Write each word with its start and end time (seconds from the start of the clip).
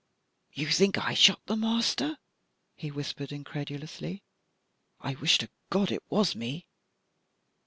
"You 0.51 0.65
think 0.65 0.95
that 0.95 1.05
I 1.05 1.13
shot 1.13 1.45
the 1.45 1.55
master?" 1.55 2.17
he 2.75 2.89
whispered 2.89 3.31
incredulously." 3.31 4.23
I 4.99 5.13
wish 5.13 5.37
to 5.37 5.49
God 5.69 5.91
it 5.91 6.01
was 6.09 6.35
me. 6.35 6.65